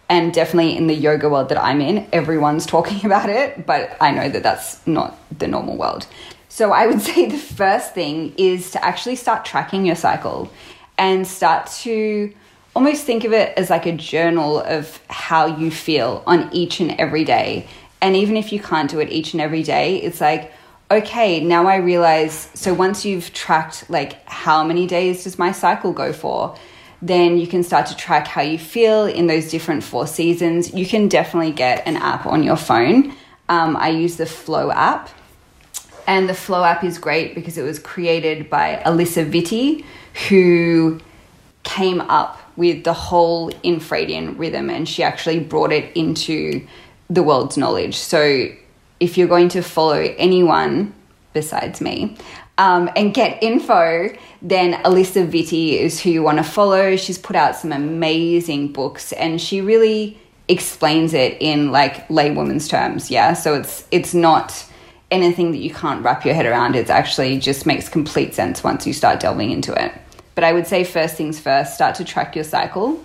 [0.09, 4.13] And definitely in the yoga world that I'm in, everyone's talking about it, but I
[4.13, 6.07] know that that's not the normal world.
[6.49, 10.53] So, I would say the first thing is to actually start tracking your cycle
[10.97, 12.33] and start to
[12.75, 16.93] almost think of it as like a journal of how you feel on each and
[16.93, 17.67] every day.
[18.01, 20.53] And even if you can't do it each and every day, it's like,
[20.91, 22.49] okay, now I realize.
[22.55, 26.57] So once you've tracked, like, how many days does my cycle go for?
[27.03, 30.75] Then you can start to track how you feel in those different four seasons.
[30.75, 33.15] You can definitely get an app on your phone.
[33.49, 35.11] Um, I use the Flow app.
[36.07, 39.85] And the Flow app is great because it was created by Alisa Vitti,
[40.29, 41.01] who
[41.63, 46.61] came up with the whole infradian rhythm and she actually brought it into
[47.09, 47.97] the world's knowledge.
[47.97, 48.49] So
[49.01, 50.93] if you're going to follow anyone
[51.33, 52.19] besides me
[52.59, 56.97] um, and get info, then Alisa Vitti is who you want to follow.
[56.97, 63.11] She's put out some amazing books and she really explains it in like laywoman's terms.
[63.11, 63.33] Yeah.
[63.33, 64.67] So it's it's not
[65.11, 66.77] anything that you can't wrap your head around.
[66.77, 69.93] It actually just makes complete sense once you start delving into it.
[70.35, 73.05] But I would say first things first, start to track your cycle.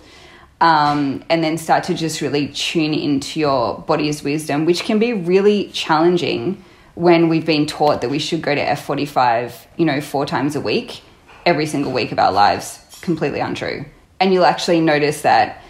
[0.58, 5.12] Um, and then start to just really tune into your body's wisdom, which can be
[5.12, 10.24] really challenging when we've been taught that we should go to F45, you know, four
[10.24, 11.02] times a week,
[11.44, 12.82] every single week of our lives.
[13.02, 13.84] Completely untrue.
[14.18, 15.62] And you'll actually notice that,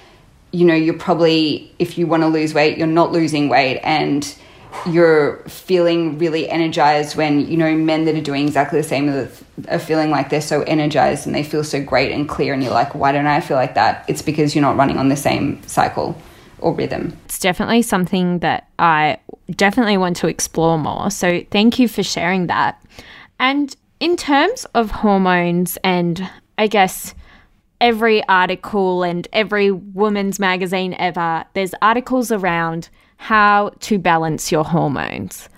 [0.52, 3.80] you know, you're probably, if you want to lose weight, you're not losing weight.
[3.82, 4.22] And
[4.86, 9.08] you're feeling really energized when you know men that are doing exactly the same
[9.68, 12.72] are feeling like they're so energized and they feel so great and clear and you're
[12.72, 14.04] like why don't i feel like that?
[14.08, 16.16] It's because you're not running on the same cycle
[16.58, 17.16] or rhythm.
[17.26, 19.18] It's definitely something that i
[19.50, 21.10] definitely want to explore more.
[21.10, 22.82] So thank you for sharing that.
[23.38, 27.14] And in terms of hormones and i guess
[27.80, 35.48] every article and every woman's magazine ever there's articles around how to balance your hormones.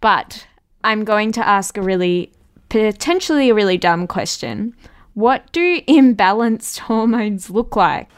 [0.00, 0.46] But
[0.84, 2.32] I'm going to ask a really,
[2.68, 4.74] potentially a really dumb question.
[5.14, 8.08] What do imbalanced hormones look like?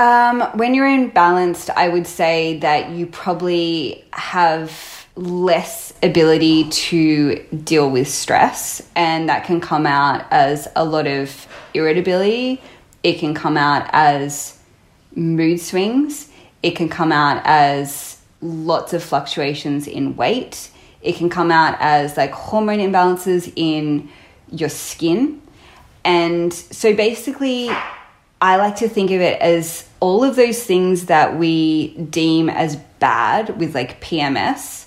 [0.00, 7.90] Um, when you're imbalanced, I would say that you probably have less ability to deal
[7.90, 12.60] with stress, and that can come out as a lot of irritability.
[13.02, 14.58] It can come out as
[15.14, 16.30] mood swings.
[16.62, 20.70] It can come out as lots of fluctuations in weight.
[21.02, 24.08] It can come out as like hormone imbalances in
[24.50, 25.40] your skin.
[26.04, 27.70] And so basically,
[28.40, 32.76] I like to think of it as all of those things that we deem as
[32.98, 34.86] bad with like PMS.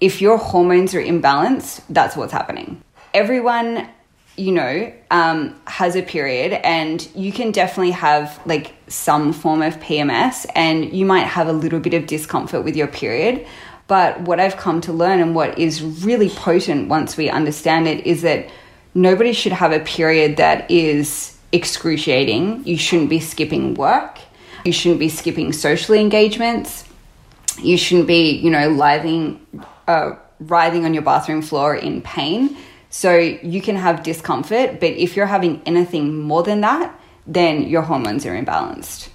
[0.00, 2.82] If your hormones are imbalanced, that's what's happening.
[3.14, 3.88] Everyone
[4.36, 9.78] you know, um, has a period, and you can definitely have like some form of
[9.78, 13.46] PMS, and you might have a little bit of discomfort with your period.
[13.86, 18.06] But what I've come to learn, and what is really potent once we understand it,
[18.06, 18.48] is that
[18.94, 22.66] nobody should have a period that is excruciating.
[22.66, 24.18] You shouldn't be skipping work.
[24.64, 26.84] You shouldn't be skipping social engagements.
[27.58, 29.46] You shouldn't be, you know, writhing,
[29.86, 32.56] uh, writhing on your bathroom floor in pain
[32.94, 37.82] so you can have discomfort, but if you're having anything more than that, then your
[37.82, 39.08] hormones are imbalanced.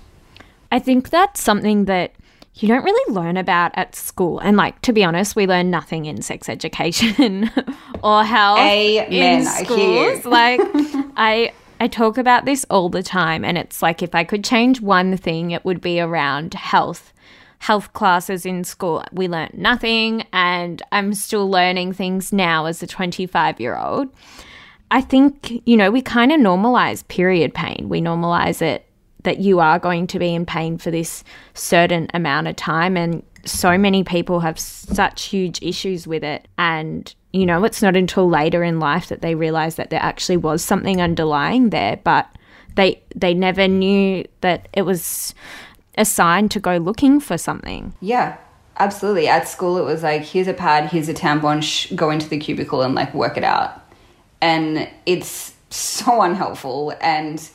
[0.69, 2.11] I think that's something that
[2.55, 4.39] you don't really learn about at school.
[4.39, 7.49] And like to be honest, we learn nothing in sex education
[8.03, 9.13] or health Amen.
[9.13, 10.25] in schools.
[10.25, 10.59] like
[11.15, 14.81] I I talk about this all the time and it's like if I could change
[14.81, 17.13] one thing, it would be around health
[17.59, 19.03] health classes in school.
[19.11, 24.09] We learnt nothing, and I'm still learning things now as a 25 year old.
[24.91, 27.89] I think, you know, we kind of normalize period pain.
[27.89, 28.85] We normalize it
[29.23, 32.97] that you are going to be in pain for this certain amount of time.
[32.97, 36.47] And so many people have such huge issues with it.
[36.57, 40.37] And, you know, it's not until later in life that they realize that there actually
[40.37, 42.33] was something underlying there, but
[42.75, 45.33] they they never knew that it was
[45.99, 47.93] a sign to go looking for something.
[47.99, 48.37] Yeah,
[48.77, 49.27] absolutely.
[49.27, 52.39] At school, it was like, here's a pad, here's a tampon, sh- go into the
[52.39, 53.81] cubicle and like work it out.
[54.41, 57.47] And it's so unhelpful and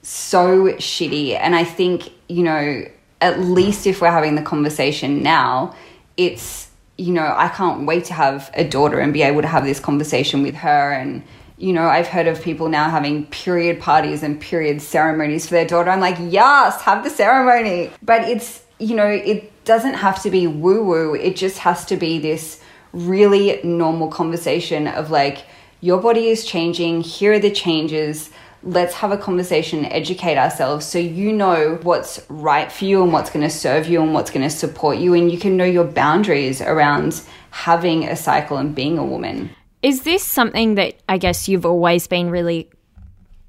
[0.00, 1.38] so shitty.
[1.38, 2.84] And I think, you know,
[3.20, 5.76] at least if we're having the conversation now,
[6.16, 9.64] it's, you know, I can't wait to have a daughter and be able to have
[9.64, 10.92] this conversation with her.
[10.92, 11.22] And,
[11.62, 15.64] you know, I've heard of people now having period parties and period ceremonies for their
[15.64, 15.90] daughter.
[15.90, 17.92] I'm like, yes, have the ceremony.
[18.02, 21.96] But it's, you know, it doesn't have to be woo woo, it just has to
[21.96, 22.60] be this
[22.92, 25.46] really normal conversation of like,
[25.80, 28.30] your body is changing, here are the changes
[28.64, 33.30] let's have a conversation, educate ourselves so you know what's right for you and what's
[33.30, 35.84] going to serve you and what's going to support you, and you can know your
[35.84, 39.50] boundaries around having a cycle and being a woman.
[39.82, 42.70] Is this something that I guess you've always been really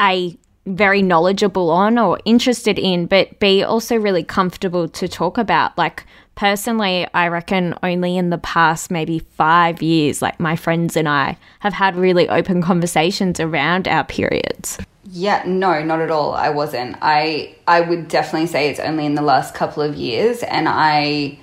[0.01, 5.77] a very knowledgeable on or interested in, but be also really comfortable to talk about?
[5.77, 11.07] Like, personally, I reckon only in the past maybe five years, like my friends and
[11.07, 14.79] I have had really open conversations around our periods.
[15.11, 16.33] Yeah, no, not at all.
[16.33, 16.95] I wasn't.
[17.01, 21.37] I I would definitely say it's only in the last couple of years and I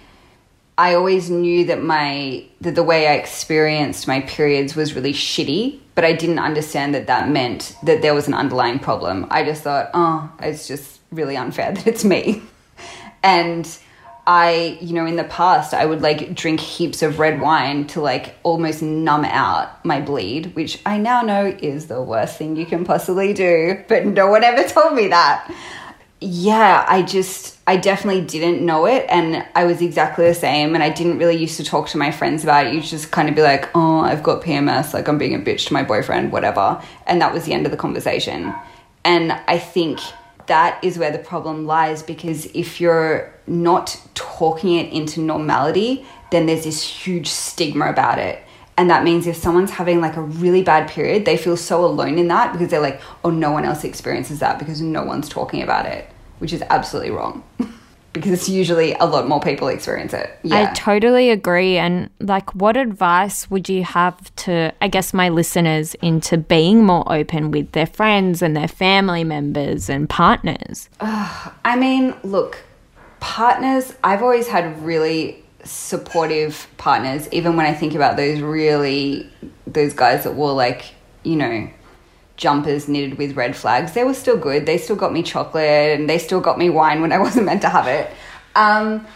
[0.80, 5.78] I always knew that my that the way I experienced my periods was really shitty,
[5.94, 9.26] but I didn't understand that that meant that there was an underlying problem.
[9.30, 12.40] I just thought, "Oh, it's just really unfair that it's me."
[13.22, 13.68] And
[14.26, 18.00] I, you know, in the past, I would like drink heaps of red wine to
[18.00, 22.64] like almost numb out my bleed, which I now know is the worst thing you
[22.64, 25.46] can possibly do, but no one ever told me that.
[26.22, 29.06] Yeah, I just, I definitely didn't know it.
[29.08, 30.74] And I was exactly the same.
[30.74, 32.74] And I didn't really used to talk to my friends about it.
[32.74, 35.68] You just kind of be like, oh, I've got PMS, like I'm being a bitch
[35.68, 36.82] to my boyfriend, whatever.
[37.06, 38.54] And that was the end of the conversation.
[39.02, 39.98] And I think
[40.46, 46.46] that is where the problem lies because if you're not talking it into normality, then
[46.46, 48.42] there's this huge stigma about it.
[48.76, 52.18] And that means if someone's having like a really bad period, they feel so alone
[52.18, 55.62] in that because they're like, oh, no one else experiences that because no one's talking
[55.62, 57.44] about it, which is absolutely wrong.
[58.12, 60.36] because it's usually a lot more people experience it.
[60.42, 60.70] Yeah.
[60.70, 61.78] I totally agree.
[61.78, 67.10] And like, what advice would you have to, I guess, my listeners into being more
[67.12, 70.88] open with their friends and their family members and partners?
[71.00, 72.62] I mean, look,
[73.20, 79.30] partners, I've always had really supportive partners, even when I think about those really,
[79.66, 81.70] those guys that wore like, you know,
[82.36, 83.92] jumpers knitted with red flags.
[83.92, 84.66] They were still good.
[84.66, 87.62] They still got me chocolate and they still got me wine when I wasn't meant
[87.62, 88.10] to have it.
[88.56, 89.06] Um,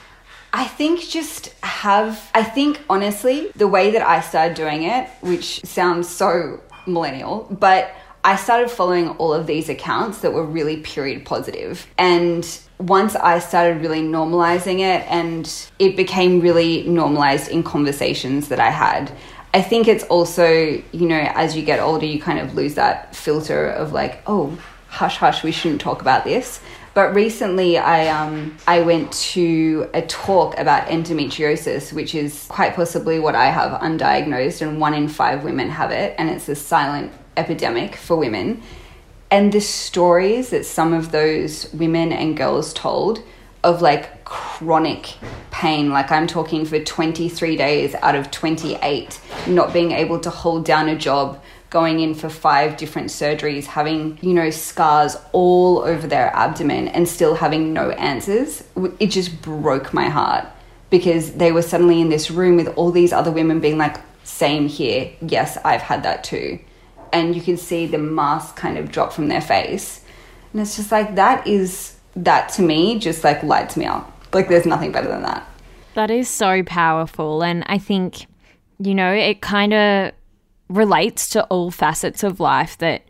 [0.52, 5.64] I think just have, I think honestly, the way that I started doing it, which
[5.64, 7.92] sounds so millennial, but
[8.26, 11.87] I started following all of these accounts that were really period positive.
[11.98, 18.58] And once I started really normalizing it and it became really normalized in conversations that
[18.58, 19.12] I had,
[19.52, 23.14] I think it's also, you know, as you get older, you kind of lose that
[23.14, 24.58] filter of like, oh,
[24.88, 26.60] hush, hush, we shouldn't talk about this.
[26.94, 33.18] But recently, I um, I went to a talk about endometriosis, which is quite possibly
[33.18, 37.12] what I have undiagnosed, and one in five women have it, and it's a silent
[37.37, 38.62] epidemic for women.
[39.31, 43.23] And the stories that some of those women and girls told
[43.64, 45.14] of like chronic
[45.51, 45.90] pain.
[45.90, 49.18] Like I'm talking for 23 days out of 28,
[49.49, 54.18] not being able to hold down a job, going in for five different surgeries, having,
[54.20, 58.62] you know, scars all over their abdomen and still having no answers.
[59.01, 60.47] It just broke my heart
[60.90, 64.68] because they were suddenly in this room with all these other women being like, same
[64.68, 65.11] here.
[65.20, 66.61] Yes, I've had that too.
[67.14, 70.05] And you can see the mask kind of drop from their face.
[70.53, 74.11] And it's just like, that is that to me just like lights me up.
[74.33, 75.48] Like there's nothing better than that.
[75.94, 77.44] That is so powerful.
[77.44, 78.27] And I think,
[78.81, 80.12] you know, it kind of
[80.68, 83.03] relates to all facets of life that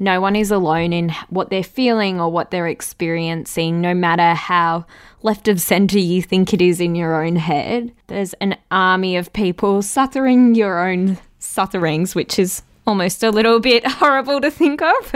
[0.00, 4.84] no one is alone in what they're feeling or what they're experiencing, no matter how
[5.22, 7.92] left of center you think it is in your own head.
[8.08, 13.86] There's an army of people suffering your own sufferings, which is almost a little bit
[13.86, 15.14] horrible to think of.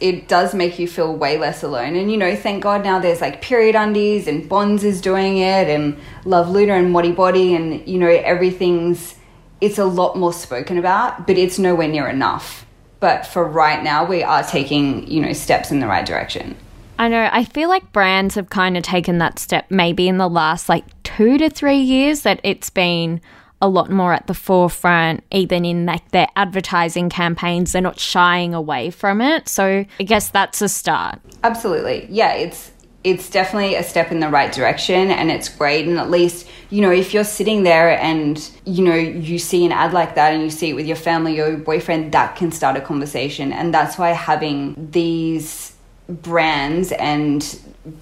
[0.00, 1.96] it does make you feel way less alone.
[1.96, 5.68] And you know, thank God now there's like period undies and Bonds is doing it
[5.68, 9.14] and Love Luna and Modibodi and you know, everything's
[9.60, 12.66] it's a lot more spoken about, but it's nowhere near enough.
[13.00, 16.56] But for right now, we are taking, you know, steps in the right direction.
[16.98, 17.28] I know.
[17.32, 20.84] I feel like brands have kind of taken that step maybe in the last like
[21.02, 23.20] two to three years that it's been
[23.64, 27.72] a lot more at the forefront, even in like their advertising campaigns.
[27.72, 29.48] They're not shying away from it.
[29.48, 31.18] So I guess that's a start.
[31.42, 32.06] Absolutely.
[32.10, 32.70] Yeah, it's
[33.04, 35.86] it's definitely a step in the right direction and it's great.
[35.86, 39.72] And at least, you know, if you're sitting there and, you know, you see an
[39.72, 42.50] ad like that and you see it with your family or your boyfriend, that can
[42.50, 43.52] start a conversation.
[43.52, 45.74] And that's why having these
[46.08, 47.58] brands and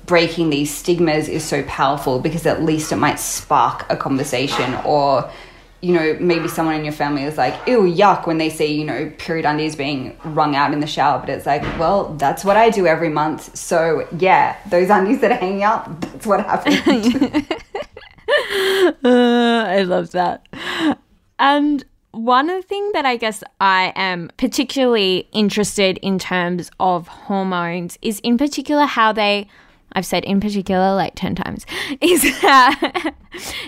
[0.06, 5.28] breaking these stigmas is so powerful because at least it might spark a conversation or
[5.82, 8.84] you know, maybe someone in your family is like, ew, yuck, when they see, you
[8.84, 11.18] know, period undies being wrung out in the shower.
[11.18, 13.56] But it's like, well, that's what I do every month.
[13.56, 16.76] So, yeah, those undies that are hanging out, that's what happens.
[19.04, 20.46] uh, I love that.
[21.40, 28.20] And one thing that I guess I am particularly interested in terms of hormones is,
[28.20, 29.48] in particular, how they.
[29.94, 31.66] I've said in particular like 10 times,
[32.00, 32.72] is how,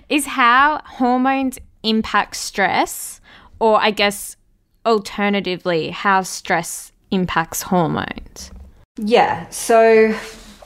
[0.08, 3.20] is how hormones impact stress,
[3.60, 4.36] or I guess
[4.84, 8.50] alternatively, how stress impacts hormones?
[8.96, 10.14] Yeah, so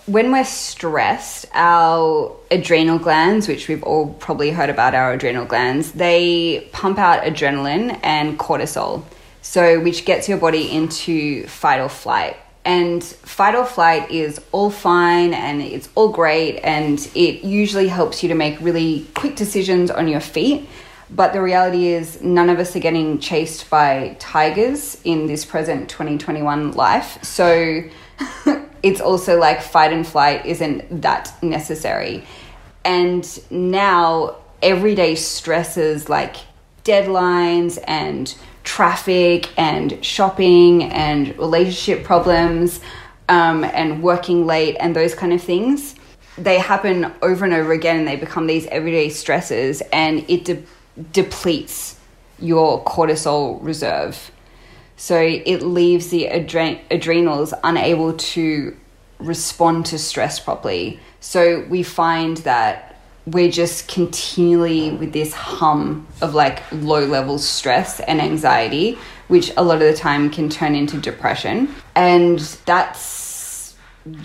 [0.08, 5.92] when we're stressed, our adrenal glands, which we've all probably heard about our adrenal glands,
[5.92, 9.04] they pump out adrenaline and cortisol.
[9.42, 12.36] So, which gets your body into fight or flight.
[12.64, 18.22] And fight or flight is all fine and it's all great, and it usually helps
[18.22, 20.68] you to make really quick decisions on your feet.
[21.10, 25.88] But the reality is, none of us are getting chased by tigers in this present
[25.88, 27.22] 2021 life.
[27.24, 27.82] So
[28.82, 32.24] it's also like fight and flight isn't that necessary.
[32.84, 36.36] And now, everyday stresses like
[36.84, 38.34] deadlines and
[38.64, 42.80] traffic and shopping and relationship problems
[43.28, 45.94] um, and working late and those kind of things
[46.38, 50.62] they happen over and over again and they become these everyday stresses and it de-
[51.12, 51.98] depletes
[52.38, 54.30] your cortisol reserve.
[54.96, 58.76] So it leaves the adre- adrenals unable to
[59.18, 61.00] respond to stress properly.
[61.20, 62.96] So we find that
[63.26, 69.62] we're just continually with this hum of like low level stress and anxiety, which a
[69.62, 71.74] lot of the time can turn into depression.
[71.94, 73.17] And that's,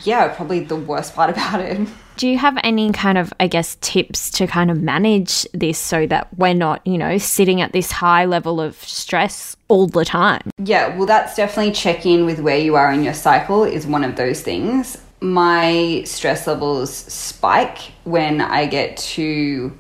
[0.04, 1.88] yeah, probably the worst part about it.
[2.18, 6.06] Do you have any kind of, I guess, tips to kind of manage this so
[6.08, 10.52] that we're not, you know, sitting at this high level of stress all the time?
[10.60, 14.04] Yeah, well, that's definitely check in with where you are in your cycle, is one
[14.04, 15.02] of those things.
[15.22, 19.76] My stress levels spike when I get to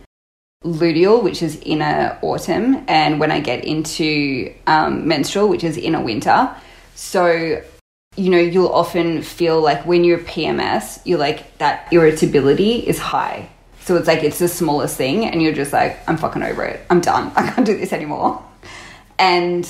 [0.63, 6.01] luteal, which is inner autumn, and when I get into um, menstrual, which is inner
[6.01, 6.49] winter.
[6.95, 7.61] So
[8.15, 13.49] you know, you'll often feel like when you're PMS, you're like that irritability is high.
[13.81, 16.85] So it's like it's the smallest thing, and you're just like, I'm fucking over it.
[16.89, 17.31] I'm done.
[17.35, 18.43] I can't do this anymore.
[19.19, 19.67] And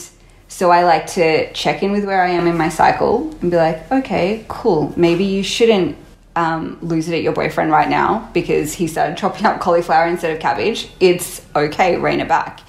[0.47, 3.57] so I like to check in with where I am in my cycle and be
[3.57, 4.93] like, okay, cool.
[4.95, 5.97] Maybe you shouldn't
[6.35, 10.31] um, lose it at your boyfriend right now because he started chopping up cauliflower instead
[10.31, 10.89] of cabbage.
[10.99, 12.61] It's okay, rein it back.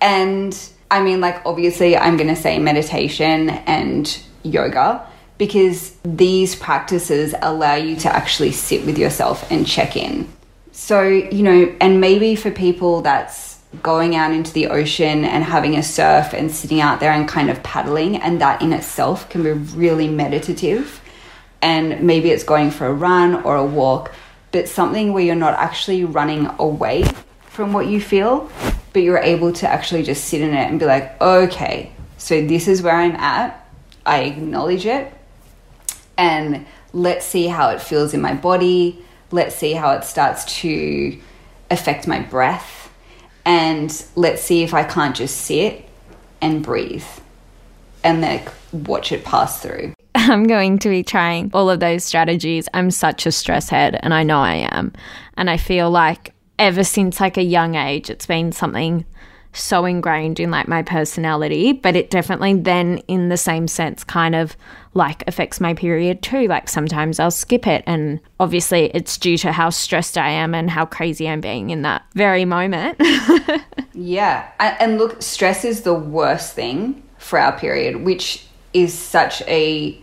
[0.00, 0.58] And
[0.90, 5.06] I mean, like, obviously, I'm going to say meditation and yoga
[5.38, 10.28] because these practices allow you to actually sit with yourself and check in.
[10.72, 15.76] So, you know, and maybe for people that's going out into the ocean and having
[15.76, 19.42] a surf and sitting out there and kind of paddling, and that in itself can
[19.42, 21.00] be really meditative.
[21.60, 24.12] And maybe it's going for a run or a walk,
[24.52, 27.04] but something where you're not actually running away
[27.48, 28.50] from what you feel,
[28.92, 32.68] but you're able to actually just sit in it and be like, okay, so this
[32.68, 33.66] is where I'm at.
[34.04, 35.12] I acknowledge it
[36.18, 39.04] and let's see how it feels in my body.
[39.30, 41.18] Let's see how it starts to
[41.70, 42.92] affect my breath.
[43.44, 45.88] And let's see if I can't just sit
[46.40, 47.04] and breathe
[48.02, 49.94] and like watch it pass through.
[50.14, 52.68] I'm going to be trying all of those strategies.
[52.74, 54.92] I'm such a stress head and I know I am.
[55.36, 59.04] And I feel like ever since like a young age, it's been something
[59.52, 64.34] so ingrained in like my personality, but it definitely then in the same sense kind
[64.34, 64.56] of
[64.96, 66.48] like affects my period too.
[66.48, 70.70] Like sometimes I'll skip it and obviously it's due to how stressed I am and
[70.70, 73.00] how crazy I'm being in that very moment.
[73.94, 74.50] yeah.
[74.58, 80.00] And look, stress is the worst thing for our period, which is such a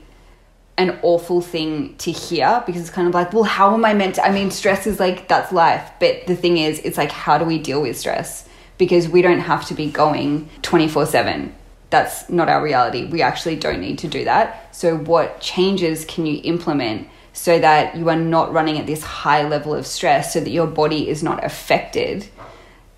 [0.75, 4.15] an awful thing to hear because it's kind of like, well, how am I meant
[4.15, 4.25] to?
[4.25, 5.91] I mean, stress is like, that's life.
[5.99, 8.49] But the thing is, it's like, how do we deal with stress?
[8.77, 11.55] because we don't have to be going 24 7.
[11.93, 13.05] That's not our reality.
[13.05, 14.75] We actually don't need to do that.
[14.75, 19.47] So, what changes can you implement so that you are not running at this high
[19.47, 22.27] level of stress so that your body is not affected?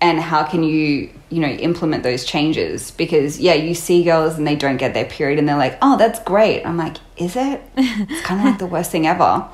[0.00, 2.90] And how can you, you know, implement those changes?
[2.90, 5.96] Because, yeah, you see girls and they don't get their period and they're like, oh,
[5.96, 6.64] that's great.
[6.64, 7.62] I'm like, is it?
[7.76, 9.48] It's kind of like the worst thing ever.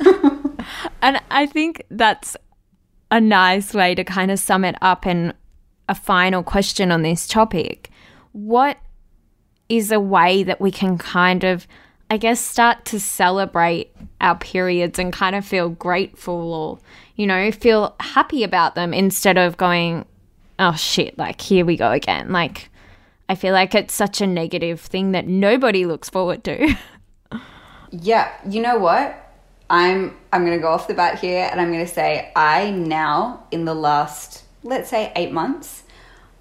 [1.02, 2.36] And I think that's
[3.10, 5.34] a nice way to kind of sum it up and
[5.88, 7.90] a final question on this topic.
[8.32, 8.78] What
[9.68, 11.66] is a way that we can kind of,
[12.10, 16.78] I guess, start to celebrate our periods and kind of feel grateful or,
[17.16, 20.04] you know, feel happy about them instead of going,
[20.58, 22.32] oh shit, like here we go again.
[22.32, 22.70] Like,
[23.28, 26.74] I feel like it's such a negative thing that nobody looks forward to.
[27.90, 29.18] yeah, you know what?
[29.70, 32.70] I'm I'm going to go off the bat here and I'm going to say I
[32.70, 35.81] now in the last let's say 8 months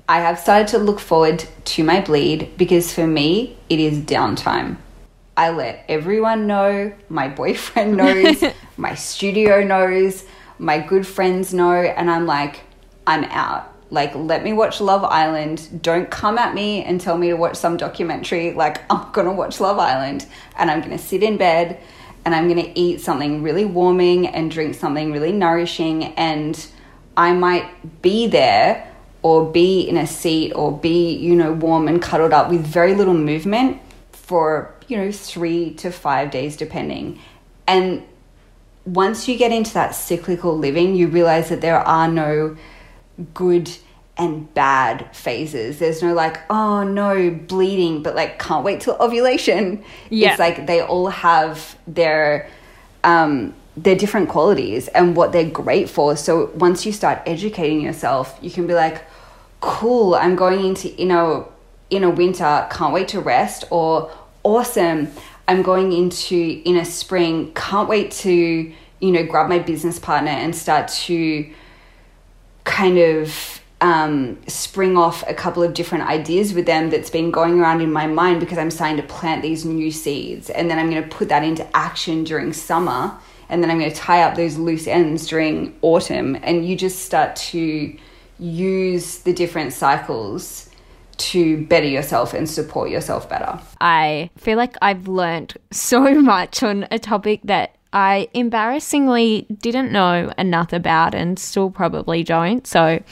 [0.08, 4.78] I have started to look forward to my bleed because for me it is downtime.
[5.38, 8.44] I let everyone know, my boyfriend knows,
[8.78, 10.26] my studio knows,
[10.60, 12.62] my good friends know and I'm like
[13.08, 13.68] I'm out.
[13.90, 15.82] Like, let me watch Love Island.
[15.82, 18.54] Don't come at me and tell me to watch some documentary.
[18.54, 20.26] Like, I'm gonna watch Love Island
[20.58, 21.80] and I'm gonna sit in bed
[22.24, 26.06] and I'm to eat something really warming and drink something really nourishing.
[26.16, 26.66] And
[27.18, 28.91] I might be there
[29.22, 32.96] or be in a seat or be, you know, warm and cuddled up with very
[32.96, 33.80] little movement
[34.12, 37.20] for, you know, three to five days, depending.
[37.68, 38.04] And
[38.86, 42.58] once you get into that cyclical living, you realize that there are no
[43.34, 43.70] good
[44.18, 45.80] and bad phases.
[45.80, 49.84] There's no like, oh no, bleeding, but like can't wait till ovulation.
[50.10, 50.32] Yeah.
[50.32, 52.50] It's like they all have their
[53.04, 56.16] um their different qualities and what they're great for.
[56.16, 59.04] So once you start educating yourself, you can be like,
[59.62, 61.52] cool, I'm going into you know
[61.90, 64.12] inner winter, can't wait to rest, or
[64.44, 65.12] awesome,
[65.48, 70.56] I'm going into inner spring, can't wait to, you know, grab my business partner and
[70.56, 71.52] start to
[72.64, 77.60] kind of um, spring off a couple of different ideas with them that's been going
[77.60, 80.50] around in my mind because I'm starting to plant these new seeds.
[80.50, 83.18] And then I'm going to put that into action during summer.
[83.50, 86.38] And then I'm going to tie up those loose ends during autumn.
[86.44, 87.98] And you just start to
[88.42, 90.70] use the different cycles
[91.18, 93.60] to better yourself and support yourself better.
[93.80, 100.32] I feel like I've learned so much on a topic that I embarrassingly didn't know
[100.38, 102.66] enough about and still probably don't.
[102.66, 103.04] So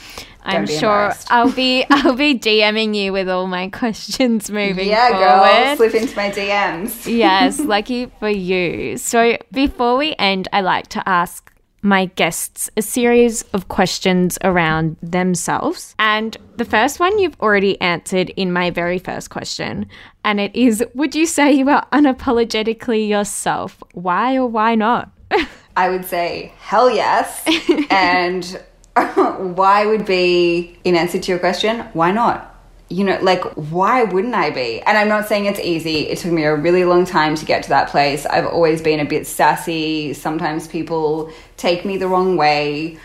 [0.42, 5.66] I'm sure I'll be I'll be DMing you with all my questions moving yeah, forward.
[5.66, 7.06] girl, slip into my DMs.
[7.06, 8.96] yes, lucky for you.
[8.96, 11.49] So before we end, I like to ask
[11.82, 15.94] my guests a series of questions around themselves.
[15.98, 19.86] And the first one you've already answered in my very first question.
[20.24, 23.82] And it is Would you say you are unapologetically yourself?
[23.92, 25.10] Why or why not?
[25.76, 27.44] I would say hell yes.
[27.90, 28.60] and
[29.56, 32.46] why would be, in answer to your question, why not?
[32.88, 34.80] You know, like, why wouldn't I be?
[34.82, 36.08] And I'm not saying it's easy.
[36.08, 38.26] It took me a really long time to get to that place.
[38.26, 40.12] I've always been a bit sassy.
[40.12, 41.30] Sometimes people
[41.60, 42.98] take me the wrong way.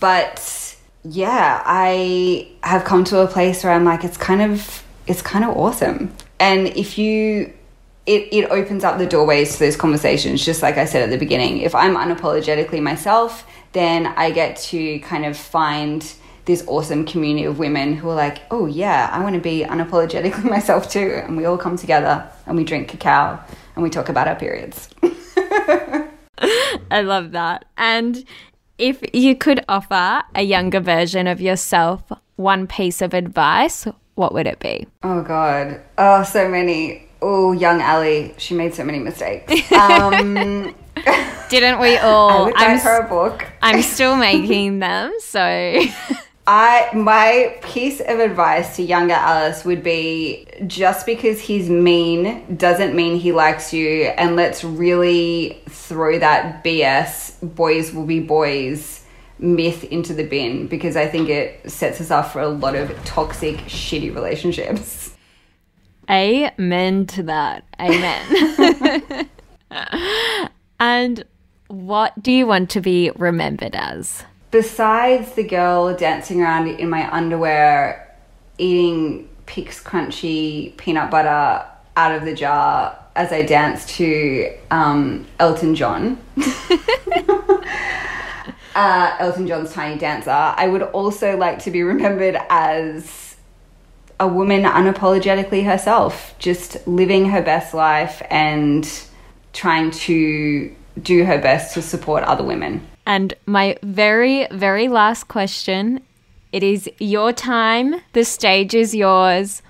[0.00, 5.22] But yeah, I have come to a place where I'm like, it's kind of, it's
[5.22, 6.14] kind of awesome.
[6.38, 7.52] And if you
[8.06, 11.18] it, it opens up the doorways to those conversations, just like I said at the
[11.18, 11.58] beginning.
[11.58, 16.08] If I'm unapologetically myself, then I get to kind of find
[16.44, 20.44] this awesome community of women who are like, oh, yeah, I want to be unapologetically
[20.48, 21.20] myself too.
[21.24, 23.40] And we all come together and we drink cacao
[23.74, 24.88] and we talk about our periods.
[26.90, 27.64] I love that.
[27.76, 28.24] And
[28.78, 32.02] if you could offer a younger version of yourself
[32.36, 34.86] one piece of advice, what would it be?
[35.02, 35.80] Oh, God.
[35.98, 37.08] Oh, so many.
[37.22, 38.34] Oh, young Ali.
[38.38, 39.72] She made so many mistakes.
[39.72, 40.74] Um,
[41.48, 42.30] Didn't we all?
[42.30, 43.46] I would write her a book.
[43.62, 45.40] I'm still making them, so.
[46.46, 52.94] I my piece of advice to younger Alice would be just because he's mean doesn't
[52.94, 59.04] mean he likes you and let's really throw that BS boys will be boys
[59.40, 62.92] myth into the bin because I think it sets us up for a lot of
[63.04, 65.14] toxic shitty relationships.
[66.08, 67.64] Amen to that.
[67.80, 69.28] Amen.
[70.80, 71.24] and
[71.66, 74.24] what do you want to be remembered as?
[74.56, 78.16] Besides the girl dancing around in my underwear,
[78.56, 85.74] eating Pic's Crunchy peanut butter out of the jar as I dance to um, Elton
[85.74, 86.18] John.
[88.74, 90.30] uh, Elton John's Tiny Dancer.
[90.30, 93.36] I would also like to be remembered as
[94.18, 98.90] a woman unapologetically herself, just living her best life and
[99.52, 102.88] trying to do her best to support other women.
[103.06, 106.00] And my very, very last question
[106.52, 109.62] it is your time, the stage is yours.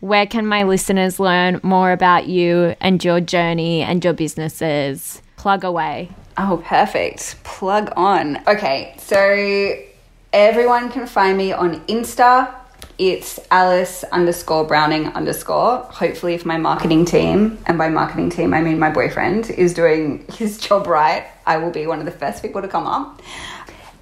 [0.00, 5.22] Where can my listeners learn more about you and your journey and your businesses?
[5.36, 6.10] Plug away.
[6.36, 7.42] Oh, perfect.
[7.44, 8.42] Plug on.
[8.46, 9.74] Okay, so
[10.32, 12.52] everyone can find me on Insta.
[12.96, 15.78] It's Alice underscore Browning underscore.
[15.78, 20.24] Hopefully, if my marketing team, and by marketing team, I mean my boyfriend, is doing
[20.32, 23.20] his job right, I will be one of the first people to come up.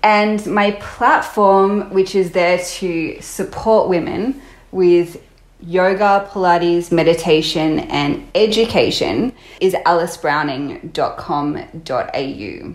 [0.03, 5.23] And my platform, which is there to support women with
[5.63, 12.75] yoga, Pilates, meditation, and education is alicebrowning.com.au.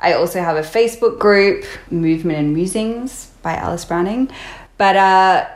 [0.00, 4.30] I also have a Facebook group, Movement and Musings by Alice Browning.
[4.78, 5.48] But uh,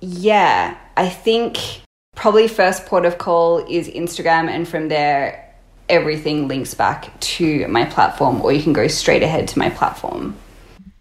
[0.00, 1.58] yeah, I think
[2.14, 5.54] probably first port of call is Instagram, and from there,
[5.88, 10.36] everything links back to my platform, or you can go straight ahead to my platform.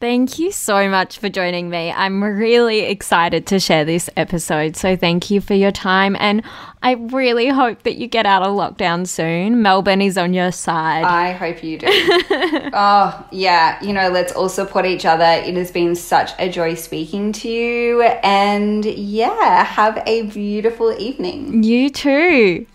[0.01, 1.89] Thank you so much for joining me.
[1.89, 4.75] I'm really excited to share this episode.
[4.75, 6.17] So, thank you for your time.
[6.19, 6.43] And
[6.83, 9.61] I really hope that you get out of lockdown soon.
[9.61, 11.05] Melbourne is on your side.
[11.05, 11.87] I hope you do.
[12.73, 13.81] oh, yeah.
[13.81, 15.23] You know, let's all support each other.
[15.23, 18.01] It has been such a joy speaking to you.
[18.01, 21.63] And yeah, have a beautiful evening.
[21.63, 22.65] You too.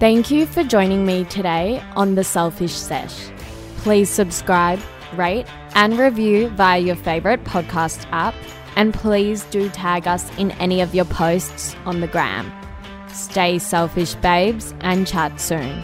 [0.00, 3.28] Thank you for joining me today on The Selfish Sesh.
[3.76, 4.80] Please subscribe
[5.14, 8.34] rate, and review via your favorite podcast app.
[8.76, 12.52] And please do tag us in any of your posts on the gram.
[13.08, 15.82] Stay selfish, babes, and chat soon.